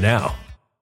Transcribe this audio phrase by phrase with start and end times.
[0.00, 0.34] now.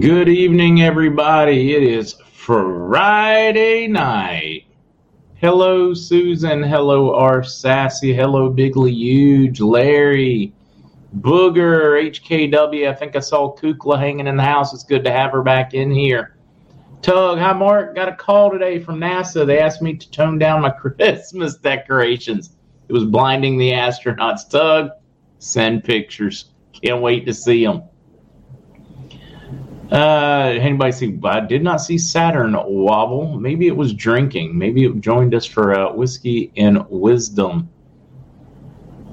[0.00, 1.74] Good evening, everybody.
[1.74, 4.66] It is Friday night.
[5.36, 6.62] Hello, Susan.
[6.62, 7.42] Hello, R.
[7.42, 8.14] Sassy.
[8.14, 9.60] Hello, Bigly Huge.
[9.60, 10.52] Larry.
[11.18, 12.10] Booger.
[12.10, 12.88] HKW.
[12.88, 14.72] I think I saw Kukla hanging in the house.
[14.72, 16.36] It's good to have her back in here.
[17.02, 17.38] Tug.
[17.38, 17.96] Hi, Mark.
[17.96, 19.44] Got a call today from NASA.
[19.44, 22.50] They asked me to tone down my Christmas decorations.
[22.88, 24.48] It was blinding the astronauts.
[24.48, 24.90] Tug.
[25.40, 26.50] Send pictures.
[26.84, 27.82] Can't wait to see them.
[29.90, 31.18] Uh, anybody see?
[31.24, 33.38] I did not see Saturn wobble.
[33.38, 34.56] Maybe it was drinking.
[34.56, 37.70] Maybe it joined us for uh, whiskey and wisdom.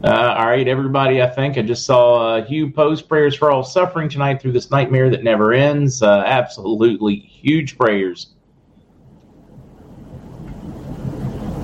[0.03, 1.21] Uh, all right, everybody.
[1.21, 4.69] I think I just saw uh, Hugh post prayers for all suffering tonight through this
[4.69, 6.03] nightmare that never ends.
[6.03, 8.35] Uh, absolutely huge prayers.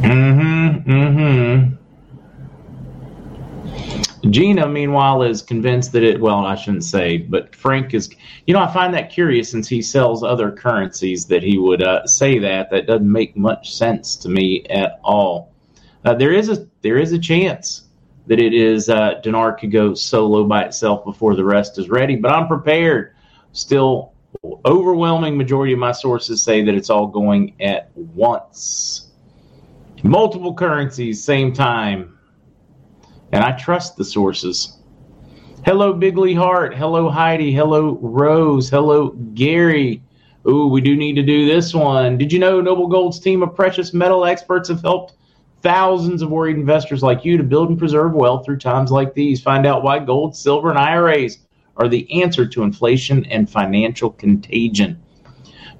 [0.02, 0.90] Mm-hmm.
[0.90, 1.76] Mm-hmm.
[4.30, 8.10] Gina, meanwhile, is convinced that it, well, I shouldn't say, but Frank is,
[8.46, 12.06] you know, I find that curious since he sells other currencies that he would uh,
[12.06, 12.70] say that.
[12.70, 15.52] That doesn't make much sense to me at all.
[16.06, 17.86] Uh, there is a there is a chance
[18.28, 22.16] that it is uh, Dinar could go solo by itself before the rest is ready,
[22.16, 23.16] but I'm prepared.
[23.54, 24.14] Still,
[24.66, 29.10] overwhelming majority of my sources say that it's all going at once.
[30.04, 32.18] Multiple currencies, same time
[33.32, 34.78] and I trust the sources.
[35.64, 36.76] Hello, Bigly Heart.
[36.76, 37.54] Hello, Heidi.
[37.54, 38.70] Hello, Rose.
[38.70, 40.02] Hello, Gary.
[40.48, 42.18] Ooh, we do need to do this one.
[42.18, 45.14] Did you know Noble Gold's team of precious metal experts have helped
[45.62, 49.40] thousands of worried investors like you to build and preserve wealth through times like these?
[49.40, 51.38] Find out why gold, silver, and IRAs
[51.78, 55.00] are the answer to inflation and financial contagion.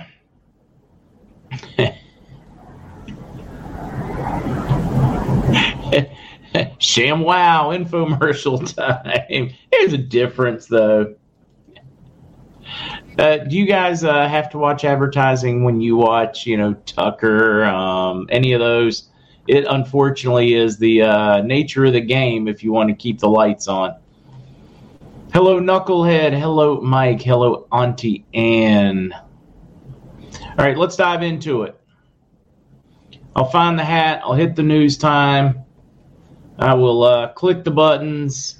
[6.94, 9.50] ShamWow infomercial time.
[9.72, 11.16] There's a difference though.
[13.18, 17.64] Uh, do you guys uh, have to watch advertising when you watch, you know, Tucker,
[17.64, 19.10] um, any of those?
[19.48, 23.28] It unfortunately is the uh, nature of the game if you want to keep the
[23.28, 23.96] lights on.
[25.32, 26.38] Hello, Knucklehead.
[26.38, 27.20] Hello, Mike.
[27.20, 29.12] Hello, Auntie Anne.
[30.32, 31.78] All right, let's dive into it.
[33.34, 34.20] I'll find the hat.
[34.22, 35.63] I'll hit the news time.
[36.58, 38.58] I will uh, click the buttons.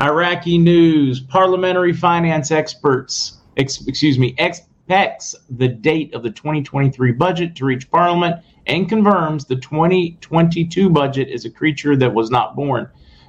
[0.00, 1.20] Iraqi news.
[1.20, 7.90] Parliamentary finance experts, ex- excuse me, expects the date of the 2023 budget to reach
[7.90, 12.88] Parliament and confirms the 2022 budget is a creature that was not born.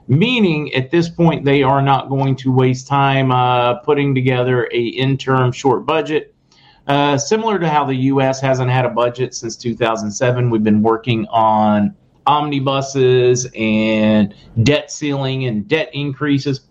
[0.09, 4.79] Meaning, at this point, they are not going to waste time uh, putting together a
[4.79, 6.33] interim short budget.
[6.87, 8.39] Uh, similar to how the U.S.
[8.39, 11.93] hasn't had a budget since 2007, we've been working on
[12.27, 16.61] omnibuses and debt ceiling and debt increases.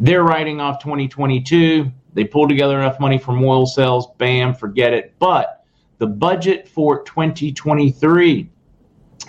[0.00, 1.90] They're writing off 2022.
[2.12, 4.08] They pulled together enough money from oil sales.
[4.18, 5.14] Bam, forget it.
[5.18, 5.64] But
[5.98, 8.50] the budget for 2023,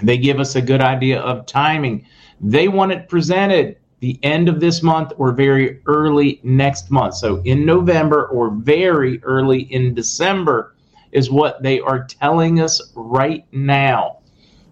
[0.02, 2.06] they give us a good idea of timing.
[2.42, 7.16] They want it presented the end of this month or very early next month.
[7.16, 10.75] So in November or very early in December
[11.12, 14.20] is what they are telling us right now.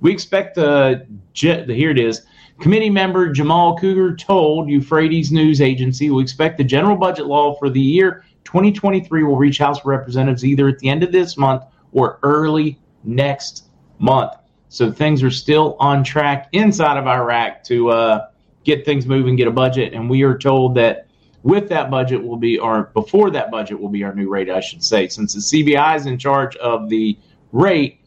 [0.04, 2.24] We expect the, here it is,
[2.60, 7.70] committee member Jamal Cougar told Euphrates News Agency, we expect the general budget law for
[7.70, 12.20] the year 2023 will reach House Representatives either at the end of this month or
[12.22, 14.34] early next month.
[14.68, 18.28] So things are still on track inside of Iraq to uh,
[18.66, 21.08] get things moving, get a budget, and we are told that
[21.44, 24.60] with that budget will be, or before that budget will be our new rate, I
[24.60, 27.18] should say, since the CBI is in charge of the
[27.54, 28.00] rate,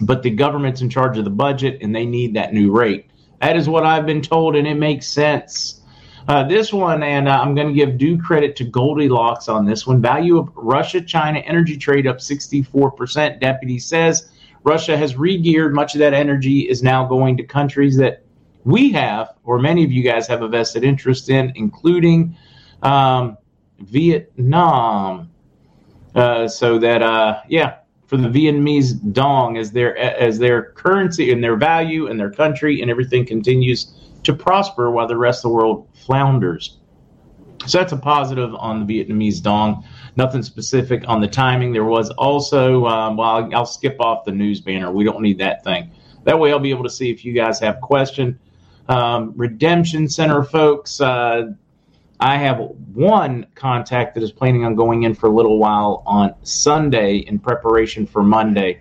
[0.00, 3.10] but the government's in charge of the budget, and they need that new rate.
[3.40, 5.80] That is what I've been told, and it makes sense.
[6.26, 9.86] Uh, this one, and uh, I'm going to give due credit to Goldilocks on this
[9.86, 10.02] one.
[10.02, 13.40] Value of Russia China energy trade up 64%.
[13.40, 14.30] Deputy says
[14.62, 15.72] Russia has regeared.
[15.72, 18.22] Much of that energy is now going to countries that
[18.64, 22.36] we have, or many of you guys have a vested interest in, including
[22.82, 23.38] um,
[23.78, 25.30] Vietnam.
[26.14, 27.76] Uh, so that, uh, yeah,
[28.08, 32.80] for the Vietnamese dong as their as their currency and their value and their country
[32.80, 36.78] and everything continues to prosper while the rest of the world flounders.
[37.66, 39.84] So that's a positive on the Vietnamese dong.
[40.16, 41.72] Nothing specific on the timing.
[41.72, 44.90] There was also, um, well, I'll, I'll skip off the news banner.
[44.90, 45.90] We don't need that thing.
[46.24, 48.38] That way, I'll be able to see if you guys have question.
[48.88, 51.52] Um, Redemption Center folks, uh,
[52.20, 56.34] I have one contact that is planning on going in for a little while on
[56.42, 58.80] Sunday in preparation for Monday.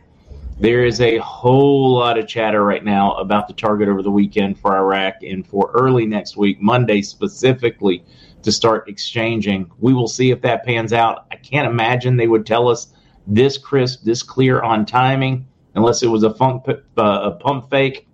[0.60, 4.58] There is a whole lot of chatter right now about the target over the weekend
[4.58, 8.03] for Iraq and for early next week, Monday specifically,
[8.41, 9.70] to start exchanging.
[9.77, 11.27] We will see if that pans out.
[11.32, 12.88] I can't imagine they would tell us
[13.27, 18.08] this crisp, this clear on timing, unless it was a, funk, uh, a pump fake.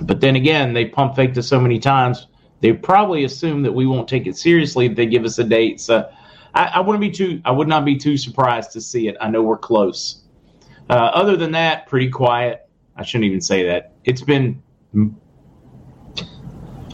[0.00, 2.26] But then again, they pump faked us so many times,
[2.60, 5.80] they probably assume that we won't take it seriously if they give us a date.
[5.80, 6.10] So
[6.54, 9.16] I, I wouldn't be too, I would not be too surprised to see it.
[9.20, 10.22] I know we're close.
[10.88, 12.68] Uh, other than that, pretty quiet.
[12.96, 13.92] I shouldn't even say that.
[14.04, 14.62] It's been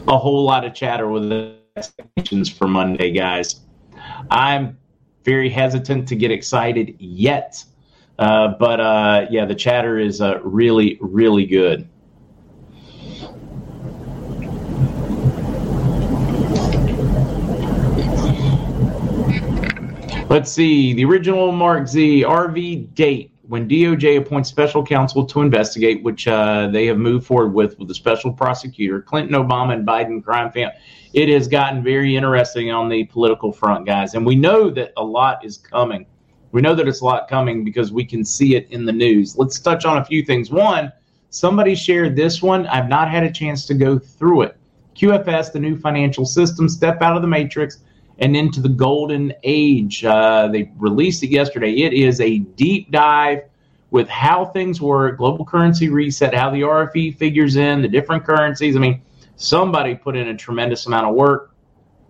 [0.07, 3.61] a whole lot of chatter with the expectations for Monday, guys.
[4.29, 4.77] I'm
[5.23, 7.63] very hesitant to get excited yet.
[8.19, 11.87] Uh, but uh, yeah, the chatter is uh, really, really good.
[20.33, 20.93] Let's see.
[20.93, 26.87] The original MarkZ RV date when DOJ appoints special counsel to investigate, which uh, they
[26.87, 30.73] have moved forward with with the special prosecutor, Clinton, Obama, and Biden crime family,
[31.13, 34.15] it has gotten very interesting on the political front, guys.
[34.15, 36.07] And we know that a lot is coming.
[36.51, 39.37] We know that it's a lot coming because we can see it in the news.
[39.37, 40.49] Let's touch on a few things.
[40.49, 40.91] One,
[41.29, 42.65] somebody shared this one.
[42.65, 44.57] I've not had a chance to go through it.
[44.95, 47.83] QFS, the new financial system, step out of the matrix
[48.19, 50.05] and into the golden age.
[50.05, 51.71] Uh, they released it yesterday.
[51.71, 53.43] It is a deep dive
[53.91, 58.75] with how things work, global currency reset, how the RFE figures in, the different currencies.
[58.75, 59.01] I mean,
[59.35, 61.53] somebody put in a tremendous amount of work.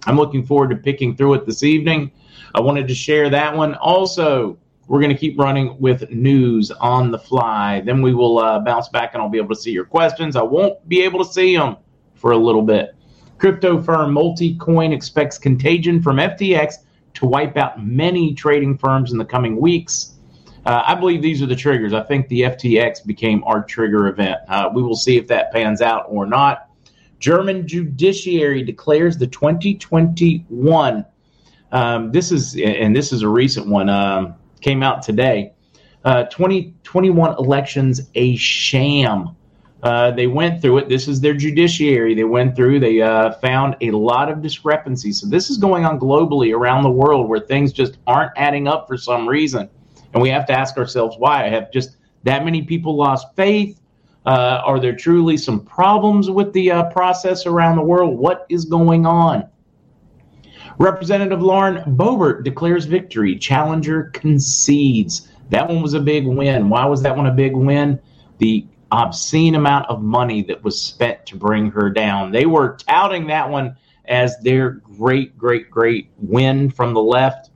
[0.05, 2.11] I'm looking forward to picking through it this evening.
[2.55, 3.75] I wanted to share that one.
[3.75, 4.57] Also,
[4.87, 7.81] we're going to keep running with news on the fly.
[7.81, 10.35] Then we will uh, bounce back and I'll be able to see your questions.
[10.35, 11.77] I won't be able to see them
[12.15, 12.95] for a little bit.
[13.43, 16.75] Crypto firm Multicoin expects contagion from FTX
[17.15, 20.13] to wipe out many trading firms in the coming weeks.
[20.65, 21.91] Uh, I believe these are the triggers.
[21.91, 24.37] I think the FTX became our trigger event.
[24.47, 26.69] Uh, we will see if that pans out or not.
[27.19, 31.05] German judiciary declares the 2021.
[31.73, 33.89] Um, this is and this is a recent one.
[33.89, 35.51] Um, came out today.
[36.05, 39.35] Uh, 2021 elections a sham.
[39.83, 40.87] Uh, they went through it.
[40.87, 42.15] This is their judiciary.
[42.15, 42.79] They went through.
[42.79, 45.19] They uh, found a lot of discrepancies.
[45.19, 48.87] So this is going on globally around the world where things just aren't adding up
[48.87, 49.69] for some reason,
[50.13, 51.49] and we have to ask ourselves why.
[51.49, 53.81] Have just that many people lost faith?
[54.25, 58.17] Uh, are there truly some problems with the uh, process around the world?
[58.17, 59.49] What is going on?
[60.77, 63.37] Representative Lauren Boebert declares victory.
[63.37, 65.27] Challenger concedes.
[65.49, 66.69] That one was a big win.
[66.69, 67.99] Why was that one a big win?
[68.37, 72.31] The obscene amount of money that was spent to bring her down.
[72.31, 77.49] They were touting that one as their great, great, great win from the left,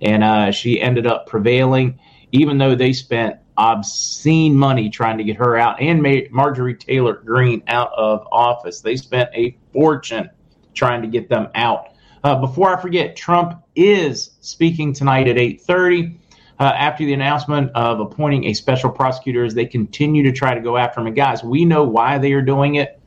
[0.00, 1.98] and uh, she ended up prevailing,
[2.32, 7.62] even though they spent obscene money trying to get her out and Marjorie Taylor Greene
[7.66, 8.80] out of office.
[8.80, 10.30] They spent a fortune
[10.74, 11.88] trying to get them out.
[12.24, 16.18] Uh, before I forget, Trump is speaking tonight at 8:30
[16.60, 20.60] uh, after the announcement of appointing a special prosecutor as they continue to try to
[20.60, 21.06] go after him.
[21.06, 23.00] And guys, we know why they are doing it.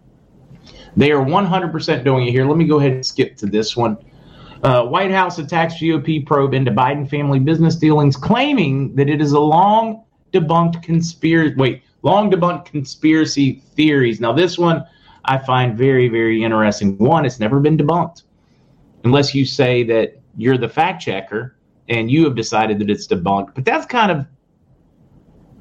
[0.95, 2.45] They are 100% doing it here.
[2.45, 3.97] Let me go ahead and skip to this one.
[4.63, 9.31] Uh, White House attacks GOP probe into Biden family business dealings, claiming that it is
[9.31, 11.55] a long debunked conspiracy.
[11.55, 14.19] Wait, long debunked conspiracy theories.
[14.19, 14.85] Now, this one
[15.25, 16.97] I find very, very interesting.
[16.97, 18.23] One, it's never been debunked,
[19.03, 21.55] unless you say that you're the fact checker
[21.91, 23.53] and you have decided that it's debunked.
[23.53, 24.25] But that's kind of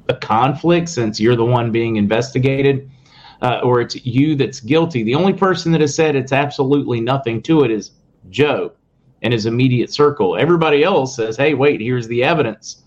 [0.09, 2.89] a conflict since you're the one being investigated.
[3.41, 5.01] Uh, or it's you that's guilty.
[5.01, 7.89] The only person that has said it's absolutely nothing to it is
[8.29, 8.73] Joe
[9.23, 10.37] and his immediate circle.
[10.37, 12.83] Everybody else says, hey, wait, here's the evidence,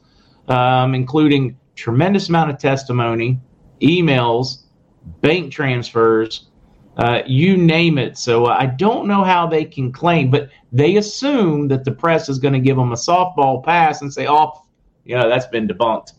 [0.46, 3.40] um, including tremendous amount of testimony,
[3.82, 4.62] emails,
[5.22, 6.46] bank transfers,
[6.96, 8.16] uh, you name it.
[8.16, 12.28] So uh, I don't know how they can claim, but they assume that the press
[12.28, 14.62] is going to give them a softball pass and say, oh,
[15.04, 16.12] you know, that's been debunked.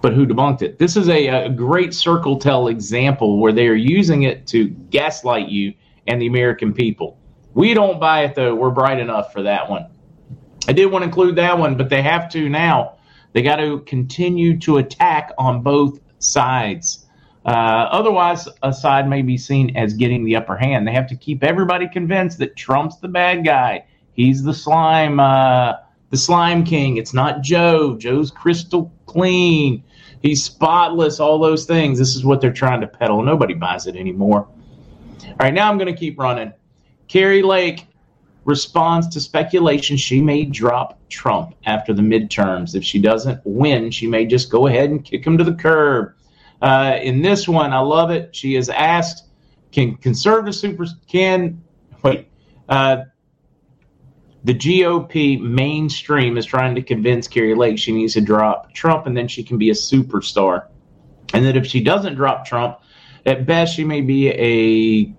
[0.00, 0.78] But who debunked it?
[0.78, 5.48] This is a, a great circle tell example where they are using it to gaslight
[5.48, 5.72] you
[6.06, 7.18] and the American people.
[7.54, 8.54] We don't buy it though.
[8.54, 9.86] We're bright enough for that one.
[10.66, 12.98] I did want to include that one, but they have to now.
[13.32, 17.03] They got to continue to attack on both sides.
[17.44, 20.86] Uh, otherwise, a side may be seen as getting the upper hand.
[20.86, 23.84] They have to keep everybody convinced that Trump's the bad guy.
[24.12, 25.74] He's the slime, uh,
[26.10, 26.96] the slime king.
[26.96, 27.96] It's not Joe.
[27.98, 29.84] Joe's crystal clean.
[30.22, 31.20] He's spotless.
[31.20, 31.98] All those things.
[31.98, 33.22] This is what they're trying to peddle.
[33.22, 34.48] Nobody buys it anymore.
[35.26, 36.52] All right, now I'm going to keep running.
[37.08, 37.86] Kari Lake
[38.44, 42.74] responds to speculation she may drop Trump after the midterms.
[42.74, 46.14] If she doesn't win, she may just go ahead and kick him to the curb.
[46.64, 48.34] Uh, in this one, I love it.
[48.34, 49.28] She is asked,
[49.70, 51.62] "Can conservative super can
[52.02, 52.28] wait?"
[52.66, 53.02] Uh,
[54.44, 59.14] the GOP mainstream is trying to convince Kari Lake she needs to drop Trump, and
[59.14, 60.68] then she can be a superstar.
[61.34, 62.78] And that if she doesn't drop Trump,
[63.26, 65.14] at best she may be a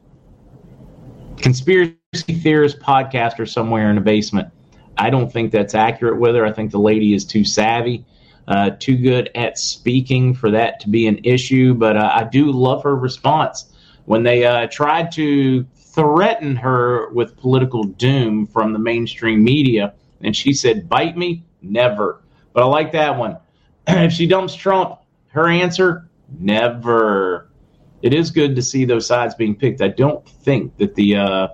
[1.40, 1.94] conspiracy
[2.42, 4.50] theorist podcaster somewhere in a basement.
[4.98, 6.44] I don't think that's accurate with her.
[6.44, 8.04] I think the lady is too savvy,
[8.48, 11.74] uh, too good at speaking for that to be an issue.
[11.74, 13.74] But uh, I do love her response
[14.06, 20.36] when they uh, tried to threaten her with political doom from the mainstream media, and
[20.36, 22.22] she said, "Bite me, never."
[22.54, 23.38] But I like that one.
[23.88, 26.10] if she dumps Trump, her answer,
[26.40, 27.50] never
[28.06, 29.82] it is good to see those sides being picked.
[29.82, 31.48] I don't think that the uh,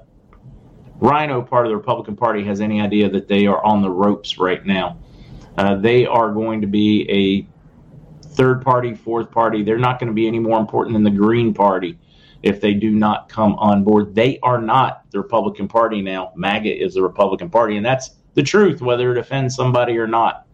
[1.00, 4.38] RINO part of the Republican Party has any idea that they are on the ropes
[4.38, 4.98] right now.
[5.58, 7.48] Uh, they are going to be a
[8.28, 9.64] third party, fourth party.
[9.64, 11.98] They're not going to be any more important than the Green Party
[12.44, 14.16] if they do not come on board.
[14.16, 16.32] They are not the Republican Party now.
[16.36, 20.48] MAGA is the Republican Party, and that's the truth, whether it offends somebody or not.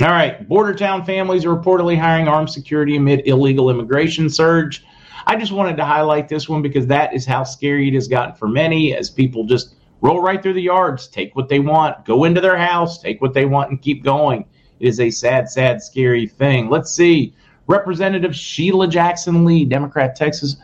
[0.00, 4.84] All right, border town families are reportedly hiring armed security amid illegal immigration surge.
[5.26, 8.34] I just wanted to highlight this one because that is how scary it has gotten
[8.36, 12.24] for many as people just roll right through the yards, take what they want, go
[12.24, 14.44] into their house, take what they want, and keep going.
[14.80, 16.70] It is a sad, sad, scary thing.
[16.70, 17.34] Let's see.
[17.66, 20.56] Representative Sheila Jackson Lee, Democrat Texas,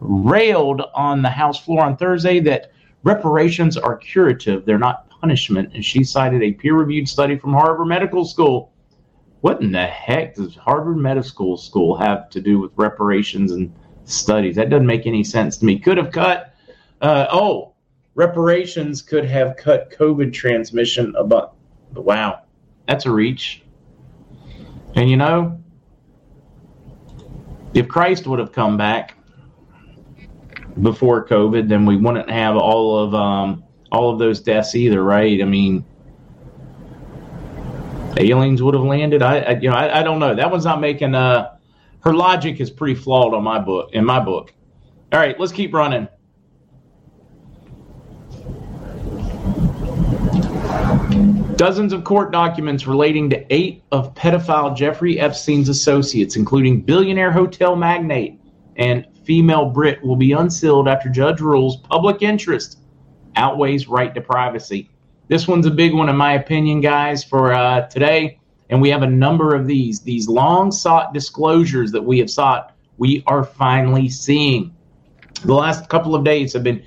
[0.00, 2.72] railed on the House floor on Thursday that
[3.02, 5.70] reparations are curative, they're not punishment.
[5.74, 8.72] And she cited a peer reviewed study from Harvard Medical School
[9.40, 13.72] what in the heck does Harvard Medical School have to do with reparations and
[14.04, 14.56] studies?
[14.56, 15.78] That doesn't make any sense to me.
[15.78, 16.54] Could have cut,
[17.00, 17.74] uh, oh,
[18.14, 21.56] reparations could have cut COVID transmission about,
[21.94, 22.42] wow,
[22.86, 23.62] that's a reach.
[24.94, 25.62] And you know,
[27.74, 29.16] if Christ would have come back
[30.82, 35.40] before COVID, then we wouldn't have all of um, all of those deaths either, right?
[35.40, 35.84] I mean,
[38.16, 39.22] aliens would have landed.
[39.22, 40.34] I, I you know, I, I, don't know.
[40.34, 41.14] That one's not making.
[41.14, 41.56] Uh,
[42.00, 43.90] her logic is pretty flawed on my book.
[43.92, 44.52] In my book.
[45.12, 46.08] All right, let's keep running.
[51.60, 57.76] Dozens of court documents relating to eight of pedophile Jeffrey Epstein's associates, including billionaire hotel
[57.76, 58.40] magnate
[58.76, 62.78] and female Brit, will be unsealed after judge rules public interest
[63.36, 64.88] outweighs right to privacy.
[65.28, 68.40] This one's a big one, in my opinion, guys, for uh, today.
[68.70, 70.00] And we have a number of these.
[70.00, 74.74] These long sought disclosures that we have sought, we are finally seeing.
[75.44, 76.82] The last couple of days have been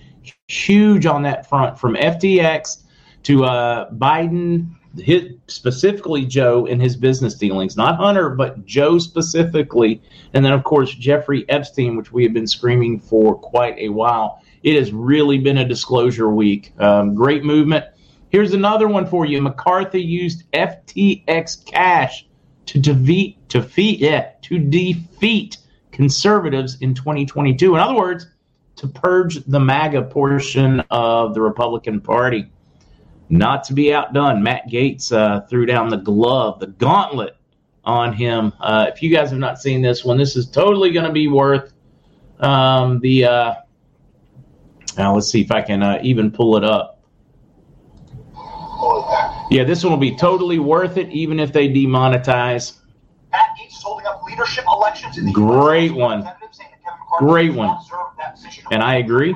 [0.47, 2.82] huge on that front from FTX
[3.23, 10.01] to uh, Biden, his, specifically Joe and his business dealings, not Hunter, but Joe specifically.
[10.33, 14.41] And then, of course, Jeffrey Epstein, which we have been screaming for quite a while.
[14.61, 16.73] It has really been a disclosure week.
[16.79, 17.85] Um, great movement.
[18.29, 19.41] Here's another one for you.
[19.41, 22.25] McCarthy used FTX cash
[22.65, 25.57] to defeat, defeat, yeah, to defeat
[25.91, 27.75] conservatives in 2022.
[27.75, 28.27] In other words,
[28.77, 32.51] to purge the MAGA portion of the Republican Party.
[33.29, 37.35] Not to be outdone, Matt Gaetz uh, threw down the glove, the gauntlet
[37.83, 38.53] on him.
[38.59, 41.27] Uh, if you guys have not seen this one, this is totally going to be
[41.27, 41.73] worth
[42.39, 43.25] um, the.
[43.25, 43.53] Uh,
[44.97, 47.01] now let's see if I can uh, even pull it up.
[49.49, 52.77] Yeah, this one will be totally worth it, even if they demonetize.
[53.31, 56.23] Matt Gaetz is holding up leadership elections in the Great one.
[56.23, 57.77] Representatives, saying that Kevin McCarthy Great one.
[57.81, 58.63] deserve that position.
[58.71, 59.35] And I agree.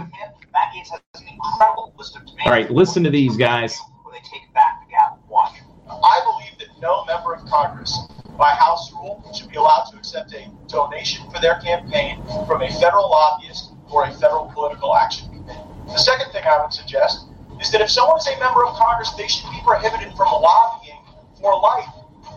[0.89, 2.45] Has an incredible list of demands.
[2.45, 3.77] All right, listen to these guys.
[4.03, 4.87] Where they take back the.
[5.29, 5.59] Watch.
[5.89, 7.91] I believe that no member of Congress,
[8.37, 12.69] by House rule, should be allowed to accept a donation for their campaign from a
[12.79, 15.59] federal lobbyist or a federal political action committee.
[15.87, 17.27] The second thing I would suggest
[17.61, 21.01] is that if someone is a member of Congress, they should be prohibited from lobbying
[21.39, 21.89] for life.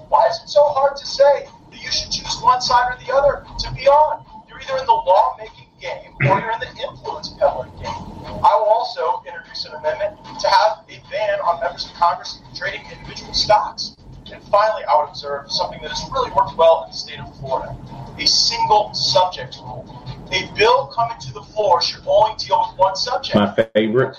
[0.09, 3.13] Why is it so hard to say that you should choose one side or the
[3.13, 4.25] other to be on?
[4.49, 8.01] You're either in the lawmaking game or you're in the influence peddling game.
[8.45, 12.83] I will also introduce an amendment to have a ban on members of Congress trading
[12.93, 13.97] individual stocks.
[14.33, 17.37] And finally, I would observe something that has really worked well in the state of
[17.41, 17.75] Florida
[18.21, 20.05] a single subject rule.
[20.33, 23.35] A bill coming to the floor should only deal with one subject.
[23.35, 24.17] My favorite,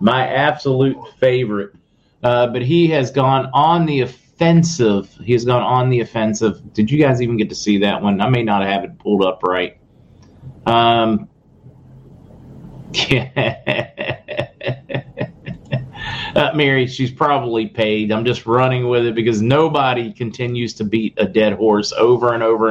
[0.00, 1.74] my absolute favorite.
[2.22, 5.10] Uh, but he has gone on the offensive.
[5.22, 6.72] He has gone on the offensive.
[6.72, 8.20] Did you guys even get to see that one?
[8.20, 9.78] I may not have it pulled up right.
[10.66, 11.28] Um,
[16.34, 18.10] uh, Mary, she's probably paid.
[18.12, 22.42] I'm just running with it because nobody continues to beat a dead horse over and
[22.42, 22.70] over.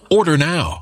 [0.11, 0.81] Order now.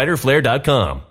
[0.01, 1.10] fighterflare.com.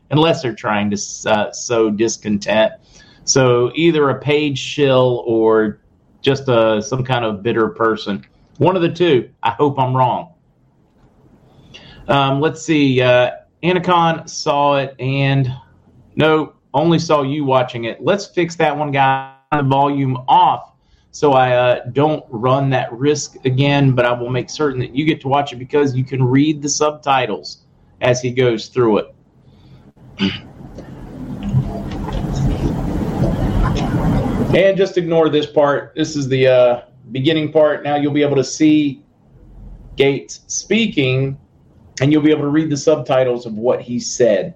[0.11, 2.73] unless they're trying to uh, sow discontent.
[3.23, 5.81] So either a paid shill or
[6.21, 8.25] just a, some kind of bitter person.
[8.57, 9.29] One of the two.
[9.41, 10.33] I hope I'm wrong.
[12.07, 13.01] Um, let's see.
[13.01, 13.31] Uh,
[13.63, 15.51] Anacon saw it and
[16.15, 18.03] no, only saw you watching it.
[18.03, 19.35] Let's fix that one guy.
[19.51, 20.71] The volume off
[21.11, 25.03] so I uh, don't run that risk again, but I will make certain that you
[25.03, 27.65] get to watch it because you can read the subtitles
[27.99, 29.10] as he goes through it.
[34.55, 35.93] and just ignore this part.
[35.95, 36.81] This is the uh,
[37.11, 37.83] beginning part.
[37.83, 39.03] Now you'll be able to see
[39.95, 41.39] Gaetz speaking,
[41.99, 44.55] and you'll be able to read the subtitles of what he said.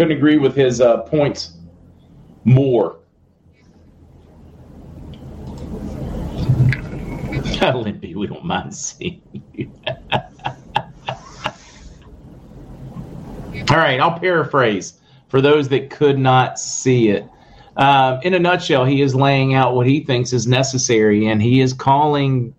[0.00, 1.58] Couldn't agree with his uh, points
[2.44, 3.00] more.
[7.60, 9.20] Limpy, we don't mind seeing
[9.52, 9.70] you.
[13.68, 14.94] All right, I'll paraphrase
[15.28, 17.28] for those that could not see it.
[17.76, 21.60] Um, in a nutshell, he is laying out what he thinks is necessary, and he
[21.60, 22.54] is calling.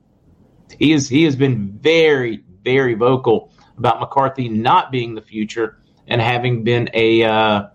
[0.78, 6.22] He is he has been very very vocal about McCarthy not being the future and
[6.22, 7.68] having been a uh,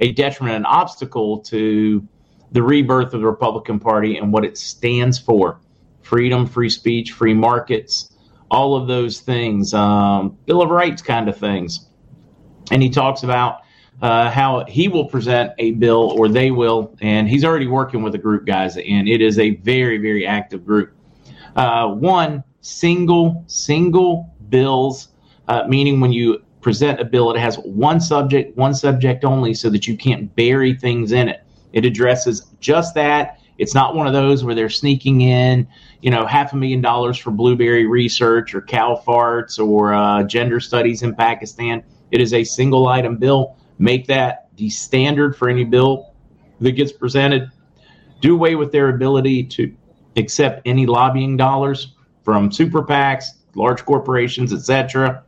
[0.00, 2.06] a detriment, an obstacle to
[2.52, 5.60] the rebirth of the Republican Party and what it stands for:
[6.02, 8.10] freedom, free speech, free markets,
[8.50, 11.88] all of those things, um, Bill of Rights kind of things.
[12.70, 13.60] And he talks about
[14.02, 18.14] uh, how he will present a bill, or they will, and he's already working with
[18.14, 20.92] a group, guys, and it is a very, very active group.
[21.54, 25.08] Uh, one single, single bills,
[25.48, 27.30] uh, meaning when you present a bill.
[27.30, 31.44] It has one subject, one subject only, so that you can't bury things in it.
[31.72, 33.38] It addresses just that.
[33.56, 35.68] It's not one of those where they're sneaking in,
[36.02, 40.58] you know, half a million dollars for blueberry research or cow farts or uh, gender
[40.58, 41.84] studies in Pakistan.
[42.10, 43.56] It is a single item bill.
[43.78, 46.14] Make that the standard for any bill
[46.60, 47.48] that gets presented.
[48.20, 49.72] Do away with their ability to
[50.16, 55.22] accept any lobbying dollars from super PACs, large corporations, etc.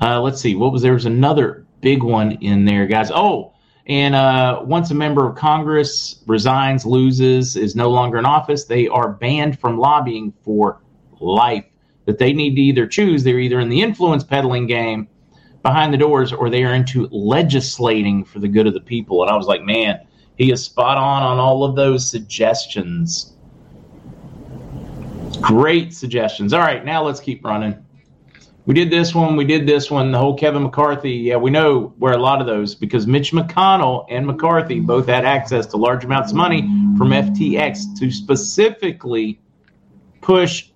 [0.00, 3.10] Uh, let's see, what was there was another big one in there, guys.
[3.10, 3.54] Oh,
[3.86, 8.88] and uh, once a member of Congress resigns, loses, is no longer in office, they
[8.88, 10.80] are banned from lobbying for
[11.20, 11.64] life.
[12.06, 15.08] That they need to either choose, they're either in the influence peddling game
[15.62, 19.22] behind the doors or they are into legislating for the good of the people.
[19.22, 20.00] And I was like, man,
[20.36, 23.34] he is spot on on all of those suggestions.
[25.40, 26.52] Great suggestions.
[26.52, 27.84] All right, now let's keep running
[28.66, 31.12] we did this one, we did this one, the whole Kevin McCarthy.
[31.12, 35.24] Yeah, we know where a lot of those because Mitch McConnell and McCarthy both had
[35.24, 36.62] access to large amounts of money
[36.96, 39.40] from FTX to specifically
[40.20, 40.70] push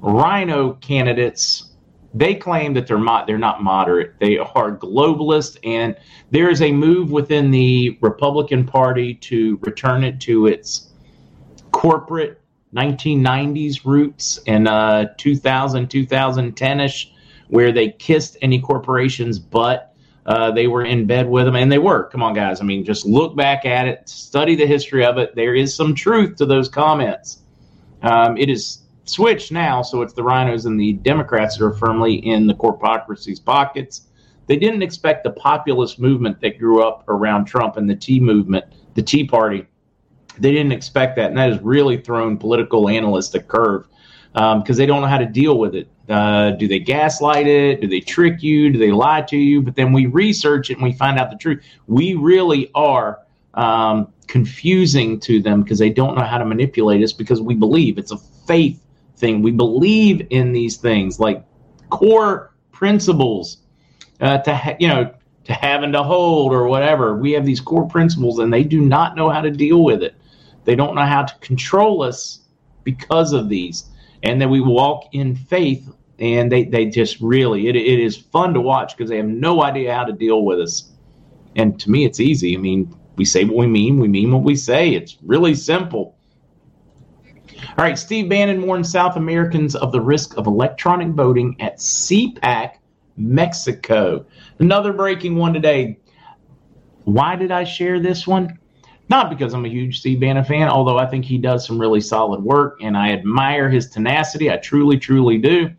[0.00, 1.70] RINO candidates.
[2.14, 4.18] They claim that they're not they're not moderate.
[4.18, 5.96] They are globalist, and
[6.30, 10.90] there is a move within the Republican Party to return it to its
[11.70, 12.41] corporate
[12.74, 17.10] 1990s roots and uh, 2000, 2010ish,
[17.48, 19.94] where they kissed any corporation's butt.
[20.24, 22.04] Uh, they were in bed with them, and they were.
[22.04, 22.60] Come on, guys.
[22.60, 25.34] I mean, just look back at it, study the history of it.
[25.34, 27.42] There is some truth to those comments.
[28.02, 32.14] Um, it is switched now, so it's the RINOs and the Democrats that are firmly
[32.14, 34.02] in the corpocracy's pockets.
[34.46, 38.64] They didn't expect the populist movement that grew up around Trump and the Tea movement,
[38.94, 39.66] the Tea Party,
[40.38, 43.86] they didn't expect that, and that has really thrown political analysts a curve
[44.32, 45.88] because um, they don't know how to deal with it.
[46.08, 47.80] Uh, do they gaslight it?
[47.80, 48.70] Do they trick you?
[48.70, 49.60] Do they lie to you?
[49.62, 51.62] But then we research it and we find out the truth.
[51.86, 53.20] We really are
[53.54, 57.98] um, confusing to them because they don't know how to manipulate us because we believe
[57.98, 58.82] it's a faith
[59.16, 59.42] thing.
[59.42, 61.44] We believe in these things like
[61.90, 63.58] core principles
[64.20, 65.14] uh, to ha- you know
[65.44, 67.16] to having to hold or whatever.
[67.16, 70.14] We have these core principles and they do not know how to deal with it.
[70.64, 72.40] They don't know how to control us
[72.84, 73.90] because of these.
[74.22, 78.54] And then we walk in faith, and they, they just really, it, it is fun
[78.54, 80.92] to watch because they have no idea how to deal with us.
[81.56, 82.56] And to me, it's easy.
[82.56, 84.90] I mean, we say what we mean, we mean what we say.
[84.90, 86.16] It's really simple.
[87.78, 92.76] All right, Steve Bannon warns South Americans of the risk of electronic voting at CPAC,
[93.16, 94.24] Mexico.
[94.58, 95.98] Another breaking one today.
[97.04, 98.58] Why did I share this one?
[99.12, 102.00] Not because I'm a huge Steve Bannon fan, although I think he does some really
[102.00, 104.50] solid work and I admire his tenacity.
[104.50, 105.70] I truly, truly do.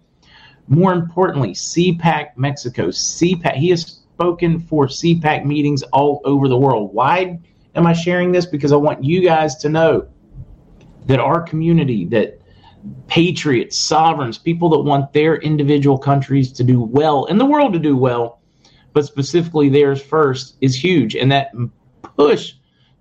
[0.67, 2.89] More importantly, CPAC Mexico.
[2.89, 6.93] CPAC, he has spoken for CPAC meetings all over the world.
[6.93, 7.39] Why
[7.73, 8.45] am I sharing this?
[8.45, 10.07] Because I want you guys to know
[11.07, 12.39] that our community, that
[13.07, 17.79] patriots, sovereigns, people that want their individual countries to do well and the world to
[17.79, 18.41] do well,
[18.93, 21.15] but specifically theirs first, is huge.
[21.15, 21.51] And that
[22.15, 22.53] push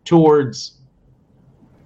[0.05, 0.79] towards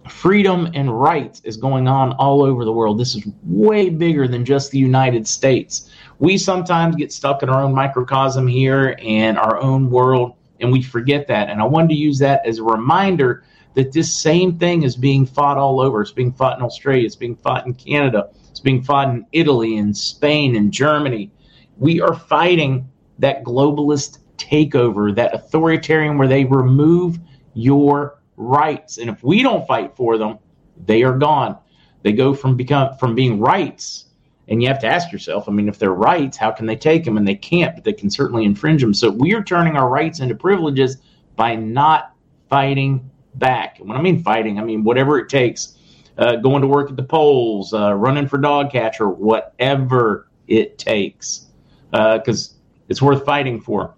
[0.09, 2.99] freedom and rights is going on all over the world.
[2.99, 5.91] This is way bigger than just the United States.
[6.19, 10.83] We sometimes get stuck in our own microcosm here and our own world, and we
[10.83, 11.51] forget that.
[11.51, 15.27] And I wanted to use that as a reminder that this same thing is being
[15.27, 16.01] fought all over.
[16.01, 19.77] It's being fought in Australia, it's being fought in Canada, it's being fought in Italy
[19.77, 21.31] and Spain and Germany.
[21.77, 27.19] We are fighting that globalist takeover, that authoritarian where they remove
[27.57, 28.99] your rights.
[28.99, 30.39] And if we don't fight for them,
[30.85, 31.59] they are gone.
[32.03, 34.05] They go from become from being rights,
[34.47, 37.05] and you have to ask yourself, I mean, if they're rights, how can they take
[37.05, 37.17] them?
[37.17, 38.95] And they can't, but they can certainly infringe them.
[38.95, 40.99] So we are turning our rights into privileges
[41.35, 42.13] by not
[42.49, 43.81] fighting back.
[43.81, 45.73] And when I mean fighting, I mean whatever it takes.
[46.19, 51.47] Uh, going to work at the polls, uh, running for dog catcher, whatever it takes,
[51.91, 53.95] because uh, it's worth fighting for.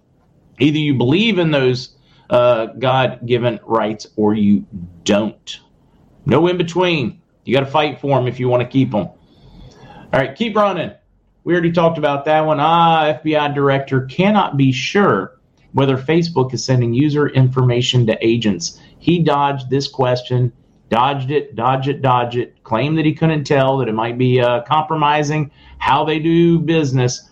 [0.58, 1.97] Either you believe in those
[2.30, 4.66] uh, God given rights or you
[5.04, 5.60] don't.
[6.26, 7.20] No in between.
[7.44, 9.08] You got to fight for them if you want to keep them.
[9.08, 10.92] All right, keep running.
[11.44, 12.60] We already talked about that one.
[12.60, 15.38] Ah, FBI director cannot be sure
[15.72, 18.80] whether Facebook is sending user information to agents.
[18.98, 20.52] He dodged this question,
[20.90, 24.40] dodged it, dodged it, dodged it, claimed that he couldn't tell, that it might be
[24.40, 27.30] uh, compromising how they do business,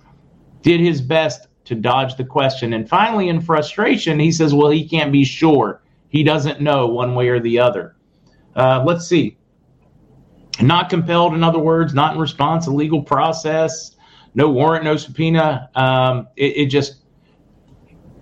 [0.63, 2.72] did his best to dodge the question.
[2.72, 5.83] And finally, in frustration, he says, well, he can't be sure.
[6.09, 7.96] He doesn't know one way or the other.
[8.55, 9.37] Uh, let's see.
[10.61, 13.96] Not compelled, in other words, not in response to legal process,
[14.35, 15.68] no warrant, no subpoena.
[15.74, 17.02] Um, it, it just,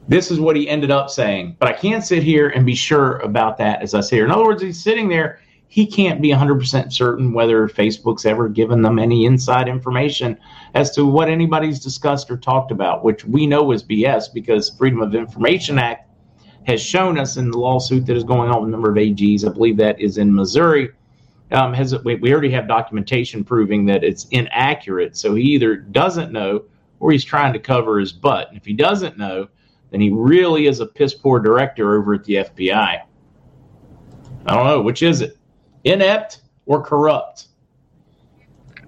[0.09, 1.57] this is what he ended up saying.
[1.59, 4.24] But I can't sit here and be sure about that as I say here.
[4.24, 5.40] In other words, he's sitting there
[5.75, 10.39] he can't be 100% certain whether Facebook's ever given them any inside information
[10.75, 15.03] as to what anybody's discussed or talked about, which we know is BS because Freedom
[15.03, 16.09] of Information Act
[16.69, 19.45] has shown us in the lawsuit that is going on with a number of AGs.
[19.45, 20.91] I believe that is in Missouri.
[21.51, 25.17] Um, has we, we already have documentation proving that it's inaccurate.
[25.17, 26.67] So he either doesn't know
[27.01, 28.47] or he's trying to cover his butt.
[28.47, 29.49] And if he doesn't know,
[29.91, 33.03] then he really is a piss poor director over at the FBI.
[34.47, 35.37] I don't know which is it
[35.85, 37.49] inept or corrupt?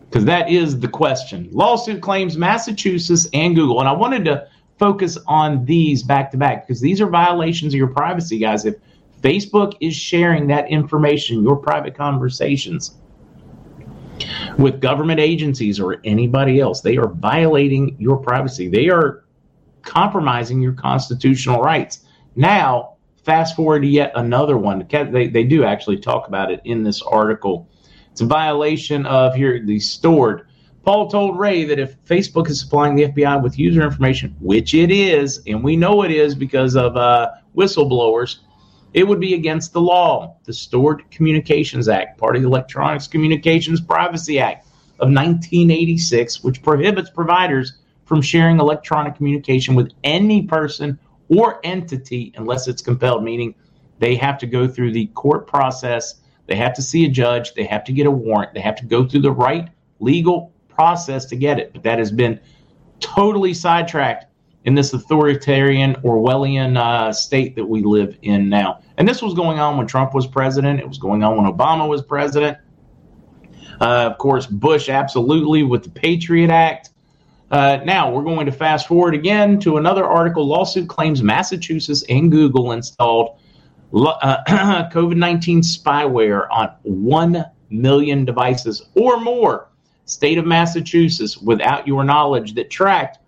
[0.00, 1.48] Because that is the question.
[1.52, 3.80] Lawsuit claims Massachusetts and Google.
[3.80, 7.78] And I wanted to focus on these back to back because these are violations of
[7.78, 8.64] your privacy, guys.
[8.64, 8.76] If
[9.20, 12.96] Facebook is sharing that information, your private conversations,
[14.59, 18.68] with government agencies or anybody else, they are violating your privacy.
[18.68, 19.24] They are
[19.82, 22.00] compromising your constitutional rights.
[22.35, 22.95] Now,
[23.26, 24.86] fast forward to yet another one.
[24.88, 27.68] They, they do actually talk about it in this article.
[28.12, 30.46] It's a violation of here the stored.
[30.84, 34.92] Paul told Wray that if Facebook is supplying the FBI with user information, which it
[34.92, 38.38] is, and we know it is because of uh, whistleblowers,
[38.94, 40.36] it would be against the law.
[40.44, 44.66] The Stored Communications Act, part of the Electronics Communications Privacy Act
[45.00, 50.96] of 1986, which prohibits providers from sharing electronic communication with any person
[51.28, 53.54] or entity unless it's compelled, meaning
[53.98, 57.64] they have to go through the court process, they have to see a judge, they
[57.64, 59.68] have to get a warrant, they have to go through the right
[60.00, 61.72] legal process to get it.
[61.72, 62.38] But that has been
[63.00, 64.26] totally sidetracked
[64.64, 68.80] in this authoritarian Orwellian uh, state that we live in now.
[68.96, 70.80] And this was going on when Trump was president.
[70.80, 72.58] It was going on when Obama was president.
[73.80, 76.90] Uh, of course, Bush absolutely with the Patriot Act.
[77.50, 80.46] Uh, now we're going to fast forward again to another article.
[80.46, 83.38] Lawsuit claims Massachusetts and Google installed
[83.94, 84.42] uh,
[84.90, 89.68] COVID 19 spyware on 1 million devices or more.
[90.06, 93.18] State of Massachusetts, without your knowledge, that tracked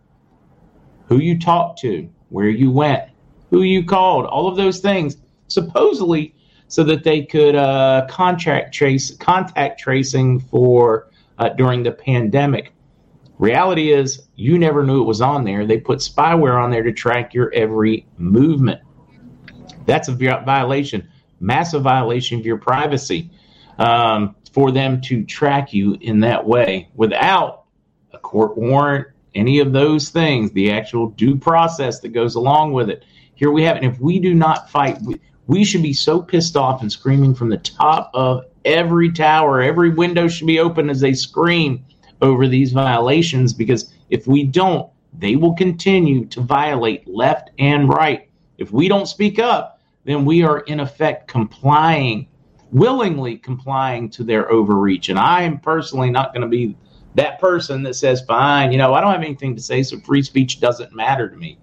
[1.06, 3.10] who you talked to, where you went,
[3.50, 5.16] who you called, all of those things,
[5.48, 6.34] supposedly
[6.68, 12.72] so that they could uh, contract trace, contact tracing for uh, during the pandemic.
[13.38, 15.64] Reality is, you never knew it was on there.
[15.64, 18.80] They put spyware on there to track your every movement.
[19.86, 21.08] That's a violation,
[21.40, 23.30] massive violation of your privacy
[23.78, 27.64] um, for them to track you in that way without
[28.12, 32.90] a court warrant, any of those things, the actual due process that goes along with
[32.90, 33.04] it.
[33.36, 33.84] Here we have it.
[33.84, 37.34] And if we do not fight, we, we should be so pissed off and screaming
[37.34, 39.62] from the top of every tower.
[39.62, 41.84] Every window should be open as they scream
[42.20, 48.28] over these violations because if we don't, they will continue to violate left and right.
[48.58, 52.28] If we don't speak up, then we are in effect complying,
[52.72, 55.08] willingly complying to their overreach.
[55.08, 56.76] And I am personally not going to be
[57.14, 60.22] that person that says, fine, you know, I don't have anything to say, so free
[60.22, 61.58] speech doesn't matter to me.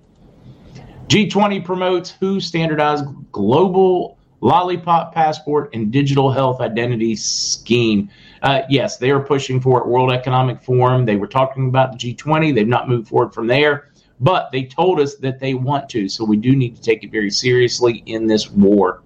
[1.08, 8.10] G20 promotes WHO standardized global lollipop passport and digital health identity scheme.
[8.46, 9.88] Uh, yes, they are pushing for it.
[9.88, 11.04] World Economic Forum.
[11.04, 12.54] They were talking about the G20.
[12.54, 13.90] They've not moved forward from there,
[14.20, 16.08] but they told us that they want to.
[16.08, 19.02] So we do need to take it very seriously in this war.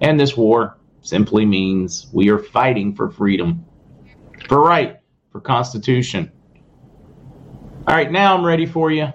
[0.00, 3.66] And this war simply means we are fighting for freedom,
[4.46, 4.98] for right,
[5.32, 6.30] for Constitution.
[7.88, 9.12] All right, now I'm ready for you.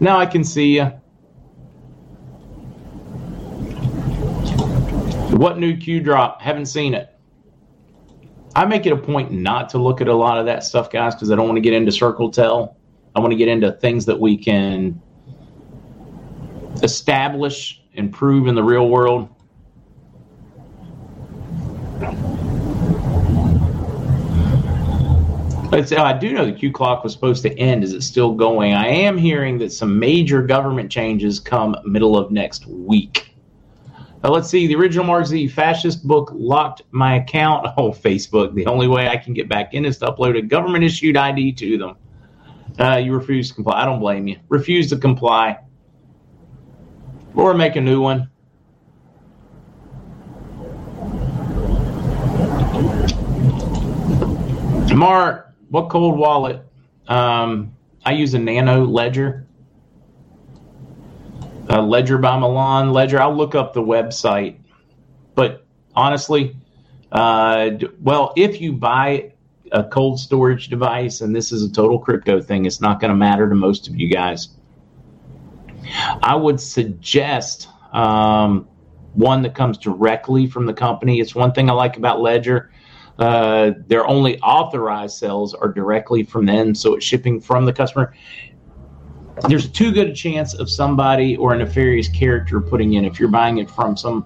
[0.00, 0.84] Now I can see you.
[5.36, 6.40] What new Q drop?
[6.40, 7.13] Haven't seen it.
[8.56, 11.14] I make it a point not to look at a lot of that stuff, guys,
[11.14, 12.76] because I don't want to get into circle tell.
[13.16, 15.00] I want to get into things that we can
[16.82, 19.28] establish and prove in the real world.
[25.72, 27.82] I do know the Q clock was supposed to end.
[27.82, 28.74] Is it still going?
[28.74, 33.33] I am hearing that some major government changes come middle of next week.
[34.24, 34.66] Uh, let's see.
[34.66, 37.66] The original MarkZ fascist book locked my account.
[37.76, 38.54] Oh, Facebook.
[38.54, 41.52] The only way I can get back in is to upload a government issued ID
[41.52, 41.96] to them.
[42.78, 43.82] Uh, you refuse to comply.
[43.82, 44.38] I don't blame you.
[44.48, 45.58] Refuse to comply.
[47.34, 48.30] Or make a new one.
[54.94, 56.64] Mark, what cold wallet?
[57.08, 57.74] Um,
[58.06, 59.43] I use a Nano Ledger.
[61.68, 63.20] A Ledger by Milan Ledger.
[63.20, 64.58] I'll look up the website.
[65.34, 66.56] But honestly,
[67.10, 69.32] uh, well, if you buy
[69.72, 73.16] a cold storage device, and this is a total crypto thing, it's not going to
[73.16, 74.48] matter to most of you guys.
[76.22, 78.68] I would suggest um,
[79.14, 81.20] one that comes directly from the company.
[81.20, 82.70] It's one thing I like about Ledger
[83.18, 88.14] uh, their only authorized sales are directly from them, so it's shipping from the customer.
[89.48, 93.28] There's too good a chance of somebody or a nefarious character putting in if you're
[93.28, 94.24] buying it from some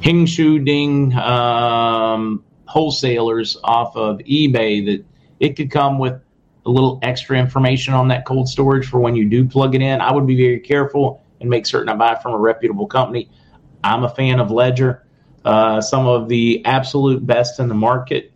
[0.00, 5.04] Hing Shu Ding um, wholesalers off of eBay that
[5.40, 6.20] it could come with
[6.64, 10.00] a little extra information on that cold storage for when you do plug it in.
[10.00, 13.28] I would be very careful and make certain I buy from a reputable company.
[13.82, 15.04] I'm a fan of Ledger
[15.44, 18.32] uh, some of the absolute best in the market.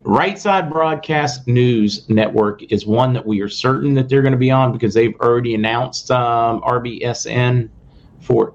[0.05, 4.39] right Side Broadcast News Network is one that we are certain that they're going to
[4.39, 7.71] be on because they've already announced um, RBSN
[8.21, 8.55] for.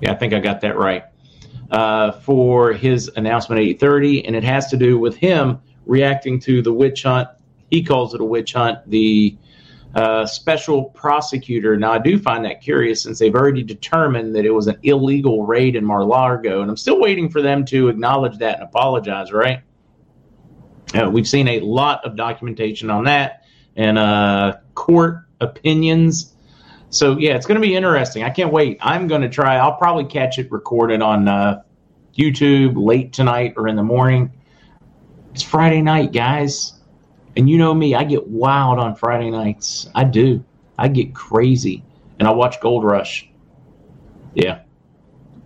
[0.00, 1.04] Yeah, I think I got that right.
[1.70, 6.62] Uh, for his announcement at 8:30, and it has to do with him reacting to
[6.62, 7.28] the witch hunt.
[7.70, 8.78] He calls it a witch hunt.
[8.90, 9.36] The
[9.94, 11.76] uh, special prosecutor.
[11.76, 15.46] Now, I do find that curious since they've already determined that it was an illegal
[15.46, 19.32] raid in Mar-a-Lago, and I'm still waiting for them to acknowledge that and apologize.
[19.32, 19.62] Right?
[20.94, 23.44] Uh, we've seen a lot of documentation on that
[23.76, 26.34] and uh, court opinions.
[26.90, 28.24] So yeah, it's going to be interesting.
[28.24, 28.78] I can't wait.
[28.80, 29.56] I'm going to try.
[29.56, 31.62] I'll probably catch it recorded on uh,
[32.16, 34.32] YouTube late tonight or in the morning.
[35.32, 36.72] It's Friday night, guys.
[37.36, 39.88] And you know me, I get wild on Friday nights.
[39.94, 40.44] I do.
[40.76, 41.84] I get crazy.
[42.18, 43.30] And I watch Gold Rush.
[44.34, 44.62] Yeah.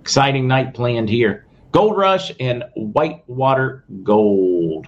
[0.00, 1.46] Exciting night planned here.
[1.72, 4.86] Gold Rush and Whitewater Gold.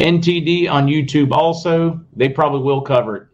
[0.00, 2.00] NTD on YouTube also.
[2.16, 3.26] They probably will cover it.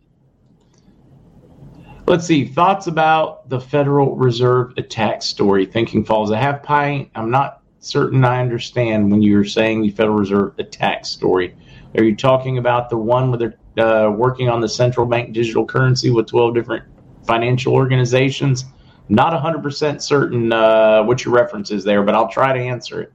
[2.08, 2.44] Let's see.
[2.44, 5.64] Thoughts about the Federal Reserve attack story.
[5.64, 6.32] Thinking Falls.
[6.32, 7.08] a half pie.
[7.14, 11.54] I'm not certain I understand when you're saying the Federal Reserve attack story.
[11.96, 13.38] Are you talking about the one where
[13.76, 16.84] they're uh, working on the central bank digital currency with 12 different
[17.24, 18.64] financial organizations?
[19.08, 23.12] Not 100% certain uh, what your reference is there, but I'll try to answer it.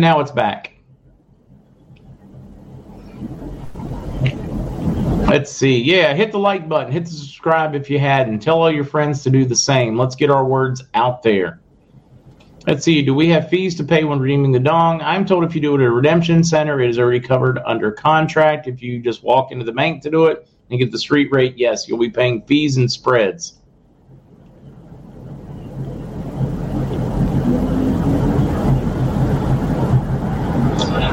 [0.00, 0.72] Now it's back.
[5.28, 5.78] Let's see.
[5.78, 8.40] Yeah, hit the like button, hit the subscribe if you hadn't.
[8.40, 9.98] Tell all your friends to do the same.
[9.98, 11.60] Let's get our words out there.
[12.66, 13.02] Let's see.
[13.02, 15.02] Do we have fees to pay when redeeming the dong?
[15.02, 17.92] I'm told if you do it at a redemption center, it is already covered under
[17.92, 18.66] contract.
[18.66, 21.58] If you just walk into the bank to do it and get the street rate,
[21.58, 23.59] yes, you'll be paying fees and spreads.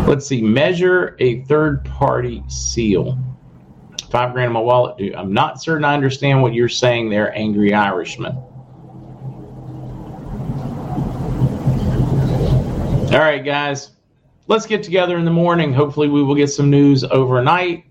[0.08, 3.20] Let's see, measure a third party seal.
[4.10, 4.98] five grand in my wallet.
[4.98, 8.34] Dude, I'm not certain I understand what you're saying there, angry Irishman.
[13.12, 13.92] All right, guys,
[14.48, 15.74] let's get together in the morning.
[15.74, 17.84] Hopefully, we will get some news overnight.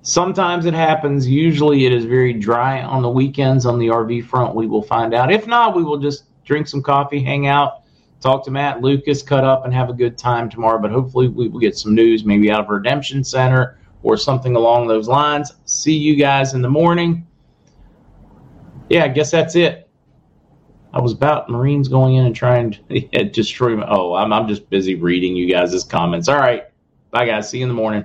[0.00, 1.28] Sometimes it happens.
[1.28, 4.54] Usually, it is very dry on the weekends on the RV front.
[4.54, 5.30] We will find out.
[5.30, 7.79] If not, we will just drink some coffee, hang out,
[8.20, 10.80] talk to Matt Lucas, cut up, and have a good time tomorrow.
[10.80, 14.88] But hopefully, we will get some news maybe out of Redemption Center or something along
[14.88, 15.52] those lines.
[15.64, 17.26] See you guys in the morning.
[18.88, 19.88] Yeah, I guess that's it.
[20.92, 23.86] I was about Marines going in and trying to destroy my.
[23.88, 26.28] Oh, I'm, I'm just busy reading you guys' comments.
[26.28, 26.64] All right.
[27.10, 27.48] Bye, guys.
[27.48, 28.04] See you in the morning.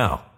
[0.00, 0.29] now.